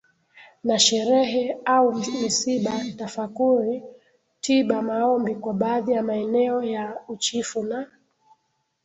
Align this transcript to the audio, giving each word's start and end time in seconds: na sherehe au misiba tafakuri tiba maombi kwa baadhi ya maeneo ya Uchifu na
na 0.63 0.79
sherehe 0.79 1.57
au 1.65 1.93
misiba 1.93 2.71
tafakuri 2.97 3.83
tiba 4.41 4.81
maombi 4.81 5.35
kwa 5.35 5.53
baadhi 5.53 5.91
ya 5.91 6.03
maeneo 6.03 6.63
ya 6.63 6.97
Uchifu 7.07 7.63
na 7.63 7.91